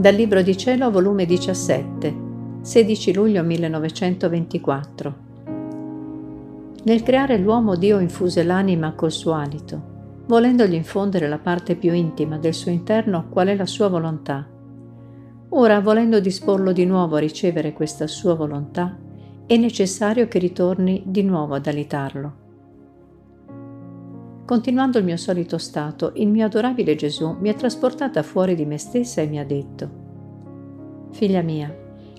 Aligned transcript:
Dal 0.00 0.14
Libro 0.14 0.40
di 0.40 0.56
Cielo, 0.56 0.90
volume 0.90 1.26
17, 1.26 2.14
16 2.62 3.12
luglio 3.12 3.42
1924. 3.42 5.14
Nel 6.84 7.02
creare 7.02 7.36
l'uomo 7.36 7.76
Dio 7.76 7.98
infuse 7.98 8.42
l'anima 8.42 8.94
col 8.94 9.12
suo 9.12 9.34
alito, 9.34 10.22
volendogli 10.24 10.72
infondere 10.72 11.28
la 11.28 11.36
parte 11.36 11.74
più 11.74 11.92
intima 11.92 12.38
del 12.38 12.54
suo 12.54 12.70
interno 12.70 13.26
qual 13.28 13.48
è 13.48 13.54
la 13.54 13.66
sua 13.66 13.88
volontà. 13.88 14.48
Ora, 15.50 15.80
volendo 15.80 16.18
disporlo 16.18 16.72
di 16.72 16.86
nuovo 16.86 17.16
a 17.16 17.20
ricevere 17.20 17.74
questa 17.74 18.06
sua 18.06 18.32
volontà, 18.32 18.96
è 19.44 19.56
necessario 19.58 20.28
che 20.28 20.38
ritorni 20.38 21.02
di 21.04 21.22
nuovo 21.22 21.56
ad 21.56 21.66
alitarlo. 21.66 22.39
Continuando 24.50 24.98
il 24.98 25.04
mio 25.04 25.16
solito 25.16 25.58
stato, 25.58 26.10
il 26.16 26.26
mio 26.26 26.44
adorabile 26.44 26.96
Gesù 26.96 27.36
mi 27.38 27.50
ha 27.50 27.54
trasportata 27.54 28.24
fuori 28.24 28.56
di 28.56 28.66
me 28.66 28.78
stessa 28.78 29.20
e 29.20 29.28
mi 29.28 29.38
ha 29.38 29.44
detto, 29.44 29.88
Figlia 31.12 31.40
mia, 31.40 31.72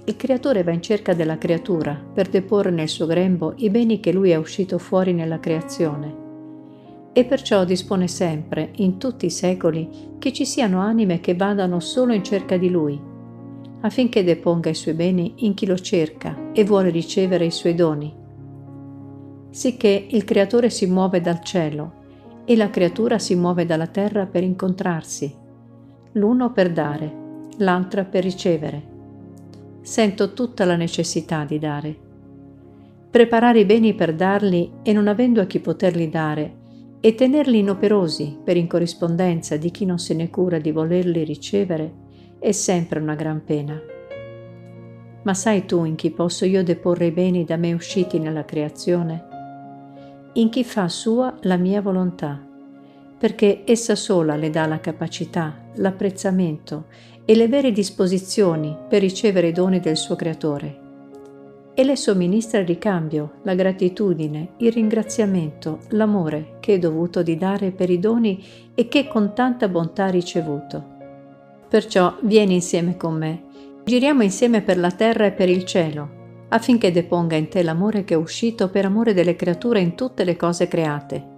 il 0.05 0.15
Creatore 0.15 0.63
va 0.63 0.71
in 0.71 0.81
cerca 0.81 1.13
della 1.13 1.37
creatura 1.37 1.93
per 1.93 2.29
deporre 2.29 2.71
nel 2.71 2.87
suo 2.87 3.05
grembo 3.05 3.51
i 3.57 3.69
beni 3.69 3.99
che 3.99 4.13
lui 4.13 4.29
è 4.29 4.37
uscito 4.37 4.77
fuori 4.77 5.11
nella 5.11 5.41
creazione. 5.41 6.15
E 7.11 7.25
perciò 7.25 7.65
dispone 7.65 8.07
sempre, 8.07 8.71
in 8.75 8.97
tutti 8.97 9.25
i 9.25 9.29
secoli, 9.29 9.89
che 10.17 10.31
ci 10.31 10.45
siano 10.45 10.79
anime 10.79 11.19
che 11.19 11.35
vadano 11.35 11.81
solo 11.81 12.13
in 12.13 12.23
cerca 12.23 12.55
di 12.55 12.69
lui, 12.69 12.97
affinché 13.81 14.23
deponga 14.23 14.69
i 14.69 14.75
suoi 14.75 14.93
beni 14.93 15.33
in 15.39 15.53
chi 15.53 15.65
lo 15.65 15.77
cerca 15.77 16.53
e 16.53 16.63
vuole 16.63 16.91
ricevere 16.91 17.43
i 17.43 17.51
suoi 17.51 17.75
doni. 17.75 18.15
Sicché 19.49 20.07
il 20.11 20.23
Creatore 20.23 20.69
si 20.69 20.85
muove 20.85 21.19
dal 21.19 21.43
cielo 21.43 21.99
e 22.45 22.55
la 22.55 22.69
creatura 22.69 23.19
si 23.19 23.35
muove 23.35 23.65
dalla 23.65 23.87
terra 23.87 24.25
per 24.25 24.43
incontrarsi, 24.43 25.33
l'uno 26.13 26.51
per 26.51 26.71
dare, 26.71 27.13
l'altra 27.57 28.03
per 28.03 28.23
ricevere. 28.23 28.89
Sento 29.81 30.33
tutta 30.33 30.65
la 30.65 30.75
necessità 30.75 31.43
di 31.43 31.59
dare. 31.59 31.95
Preparare 33.09 33.59
i 33.59 33.65
beni 33.65 33.93
per 33.93 34.15
darli 34.15 34.71
e 34.83 34.93
non 34.93 35.07
avendo 35.07 35.41
a 35.41 35.45
chi 35.45 35.59
poterli 35.59 36.09
dare, 36.09 36.59
e 37.03 37.15
tenerli 37.15 37.59
inoperosi 37.59 38.37
per 38.43 38.57
in 38.57 38.67
corrispondenza 38.67 39.57
di 39.57 39.71
chi 39.71 39.85
non 39.85 39.97
se 39.97 40.13
ne 40.13 40.29
cura 40.29 40.59
di 40.59 40.71
volerli 40.71 41.23
ricevere, 41.23 41.93
è 42.37 42.51
sempre 42.51 42.99
una 42.99 43.15
gran 43.15 43.43
pena. 43.43 43.81
Ma 45.23 45.33
sai 45.33 45.65
tu 45.65 45.83
in 45.83 45.95
chi 45.95 46.11
posso 46.11 46.45
io 46.45 46.63
deporre 46.63 47.07
i 47.07 47.11
beni 47.11 47.43
da 47.43 47.57
me 47.57 47.73
usciti 47.73 48.19
nella 48.19 48.45
creazione? 48.45 49.30
In 50.33 50.49
chi 50.49 50.63
fa 50.63 50.87
sua 50.87 51.35
la 51.41 51.57
mia 51.57 51.81
volontà, 51.81 52.39
perché 53.17 53.63
essa 53.65 53.95
sola 53.95 54.37
le 54.37 54.49
dà 54.49 54.65
la 54.65 54.79
capacità, 54.79 55.53
l'apprezzamento 55.75 56.85
e 57.25 57.35
le 57.35 57.49
vere 57.49 57.73
disposizioni 57.73 58.77
per 58.87 59.01
ricevere 59.01 59.49
i 59.49 59.51
doni 59.51 59.81
del 59.81 59.97
suo 59.97 60.15
Creatore. 60.15 60.79
E 61.73 61.83
le 61.83 61.95
somministra 61.97 62.59
il 62.59 62.67
ricambio, 62.67 63.39
la 63.43 63.55
gratitudine, 63.55 64.53
il 64.57 64.71
ringraziamento, 64.71 65.79
l'amore 65.89 66.57
che 66.59 66.75
è 66.75 66.79
dovuto 66.79 67.23
di 67.23 67.37
dare 67.37 67.71
per 67.71 67.89
i 67.89 67.99
doni 67.99 68.43
e 68.73 68.87
che 68.87 69.07
con 69.07 69.33
tanta 69.33 69.67
bontà 69.67 70.05
ha 70.05 70.09
ricevuto. 70.09 70.83
Perciò 71.67 72.17
vieni 72.21 72.55
insieme 72.55 72.95
con 72.95 73.17
me, 73.17 73.43
giriamo 73.83 74.23
insieme 74.23 74.61
per 74.61 74.77
la 74.77 74.91
terra 74.91 75.25
e 75.25 75.31
per 75.31 75.49
il 75.49 75.63
cielo, 75.65 76.19
affinché 76.53 76.91
deponga 76.91 77.35
in 77.35 77.47
te 77.47 77.63
l'amore 77.63 78.03
che 78.03 78.13
è 78.13 78.17
uscito 78.17 78.69
per 78.69 78.85
amore 78.85 79.13
delle 79.13 79.35
creature 79.35 79.79
in 79.79 79.95
tutte 79.95 80.23
le 80.23 80.35
cose 80.35 80.67
create. 80.67 81.29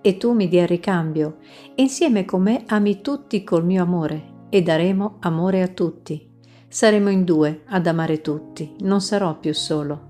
E 0.00 0.16
tu 0.16 0.32
mi 0.32 0.48
dia 0.48 0.66
ricambio, 0.66 1.38
insieme 1.76 2.24
con 2.24 2.42
me 2.42 2.64
ami 2.66 3.00
tutti 3.00 3.44
col 3.44 3.64
mio 3.64 3.82
amore, 3.82 4.36
e 4.48 4.62
daremo 4.62 5.16
amore 5.20 5.62
a 5.62 5.68
tutti. 5.68 6.26
Saremo 6.66 7.08
in 7.08 7.24
due 7.24 7.62
ad 7.66 7.86
amare 7.86 8.20
tutti, 8.20 8.74
non 8.80 9.00
sarò 9.00 9.38
più 9.38 9.54
solo. 9.54 10.06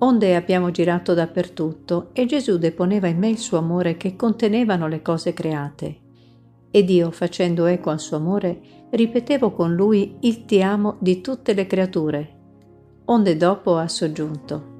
Onde 0.00 0.36
abbiamo 0.36 0.70
girato 0.70 1.14
dappertutto 1.14 2.10
e 2.12 2.26
Gesù 2.26 2.58
deponeva 2.58 3.08
in 3.08 3.18
me 3.18 3.28
il 3.28 3.38
suo 3.38 3.58
amore 3.58 3.96
che 3.96 4.16
contenevano 4.16 4.86
le 4.86 5.02
cose 5.02 5.32
create. 5.32 6.00
Ed 6.70 6.90
io, 6.90 7.10
facendo 7.10 7.64
eco 7.64 7.90
al 7.90 7.98
suo 7.98 8.18
amore, 8.18 8.60
ripetevo 8.90 9.50
con 9.52 9.74
lui 9.74 10.16
il 10.20 10.44
ti 10.44 10.62
amo 10.62 10.96
di 11.00 11.20
tutte 11.20 11.54
le 11.54 11.66
creature 11.66 12.36
onde 13.10 13.36
dopo 13.36 13.76
ha 13.76 13.88
soggiunto. 13.88 14.76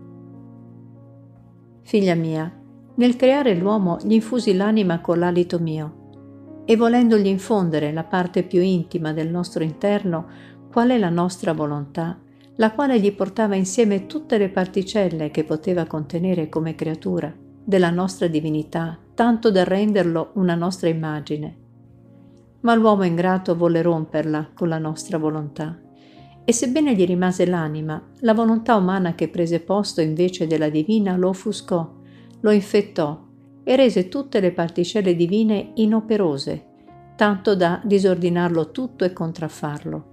Figlia 1.83 2.15
mia, 2.15 2.53
nel 2.97 3.17
creare 3.17 3.55
l'uomo 3.55 3.97
gli 4.03 4.13
infusi 4.13 4.55
l'anima 4.55 5.01
con 5.01 5.19
l'alito 5.19 5.59
mio, 5.59 6.63
e 6.67 6.77
volendogli 6.77 7.27
infondere 7.27 7.91
la 7.91 8.05
parte 8.05 8.43
più 8.43 8.61
intima 8.61 9.15
del 9.15 9.31
nostro 9.31 9.63
interno, 9.63 10.27
qual 10.71 10.91
è 10.91 10.99
la 10.99 11.09
nostra 11.09 11.55
volontà, 11.55 12.19
la 12.57 12.73
quale 12.73 13.01
gli 13.01 13.15
portava 13.15 13.55
insieme 13.55 14.05
tutte 14.05 14.37
le 14.37 14.51
particelle 14.51 15.31
che 15.31 15.45
poteva 15.45 15.87
contenere 15.87 16.51
come 16.51 16.75
creatura 16.75 17.33
della 17.65 17.91
nostra 17.91 18.27
divinità, 18.27 18.99
tanto 19.15 19.51
da 19.51 19.65
renderlo 19.65 20.33
una 20.35 20.55
nostra 20.55 20.91
immagine. 20.91 21.57
Ma 22.61 22.75
l'uomo 22.75 23.05
ingrato 23.05 23.57
volle 23.57 23.81
romperla 23.81 24.51
con 24.53 24.69
la 24.69 24.79
nostra 24.79 25.17
volontà 25.17 25.79
e 26.49 26.53
sebbene 26.55 26.95
gli 26.95 27.05
rimase 27.05 27.45
l'anima, 27.45 28.03
la 28.21 28.33
volontà 28.33 28.75
umana 28.75 29.15
che 29.15 29.29
prese 29.29 29.61
posto 29.61 30.01
invece 30.01 30.47
della 30.47 30.71
divina 30.71 31.15
lo 31.15 31.29
offuscò, 31.29 31.87
lo 32.41 32.51
infettò 32.51 33.23
e 33.63 33.77
rese 33.77 34.09
tutte 34.09 34.41
le 34.41 34.53
particelle 34.53 35.15
divine 35.15 35.73
inoperose, 35.75 36.65
tanto 37.17 37.55
da 37.55 37.83
disordinarlo 37.85 38.71
tutto 38.71 39.05
e 39.05 39.13
contraffarlo. 39.13 40.05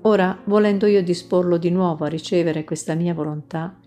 Ora, 0.00 0.40
volendo 0.44 0.86
io 0.86 1.02
disporlo 1.02 1.58
di 1.58 1.68
nuovo 1.68 2.06
a 2.06 2.08
ricevere 2.08 2.64
questa 2.64 2.94
mia 2.94 3.12
volontà, 3.12 3.78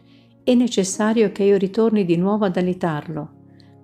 è 0.44 0.53
necessario 0.53 1.31
che 1.31 1.42
io 1.42 1.58
ritorni 1.58 2.06
di 2.06 2.18
nuovo 2.18 2.46
ad 2.46 2.56
alitarlo, 2.56 3.30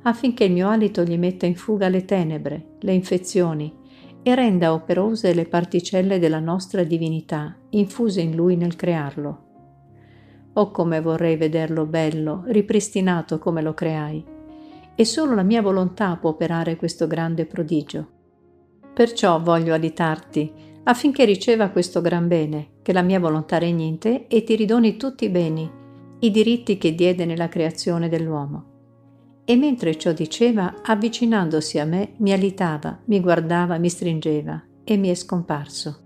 affinché 0.04 0.44
il 0.44 0.52
mio 0.52 0.70
alito 0.70 1.02
gli 1.02 1.18
metta 1.18 1.48
in 1.48 1.56
fuga 1.56 1.90
le 1.90 2.06
tenebre, 2.06 2.76
le 2.82 2.94
infezioni, 2.94 3.74
e 4.28 4.34
renda 4.34 4.74
operose 4.74 5.36
le 5.36 5.46
particelle 5.46 6.18
della 6.18 6.40
nostra 6.40 6.84
divinità 6.84 7.56
infuse 7.70 8.22
in 8.22 8.36
lui 8.36 8.56
nel 8.56 8.76
crearlo. 8.76 9.44
Oh 10.54 10.72
come 10.72 11.00
vorrei 11.00 11.38
vederlo 11.38 11.86
bello, 11.86 12.42
ripristinato 12.48 13.38
come 13.38 13.62
lo 13.62 13.76
creai. 13.76 14.26
E 14.96 15.06
solo 15.06 15.36
la 15.36 15.44
mia 15.44 15.62
volontà 15.62 16.16
può 16.16 16.32
operare 16.32 16.76
questo 16.76 17.06
grande 17.06 17.46
prodigio. 17.46 18.08
Perciò 18.96 19.40
voglio 19.40 19.76
aditarti, 19.76 20.52
affinché 20.86 21.24
riceva 21.24 21.70
questo 21.70 22.02
gran 22.02 22.28
bene, 22.28 22.70
che 22.82 22.94
la 22.94 23.04
mia 23.04 23.20
volontà 23.20 23.60
regni 23.60 23.86
in 23.86 24.00
te 24.00 24.26
e 24.28 24.44
ti 24.44 24.56
ridoni 24.56 24.98
tutti 24.98 25.26
i 25.26 25.30
beni, 25.30 25.70
i 26.22 26.32
diritti 26.32 26.80
che 26.80 26.96
diede 26.96 27.26
nella 27.26 27.48
creazione 27.48 28.10
dell'uomo. 28.10 28.74
E 29.46 29.56
mentre 29.56 29.96
ciò 29.98 30.12
diceva, 30.12 30.82
avvicinandosi 30.84 31.78
a 31.78 31.86
me, 31.86 32.14
mi 32.18 32.34
alitava, 32.34 33.00
mi 33.06 33.20
guardava, 33.20 33.78
mi 33.78 33.90
stringeva 33.90 34.62
e 34.84 34.98
mi 34.98 35.10
è 35.10 35.14
scomparso. 35.14 36.05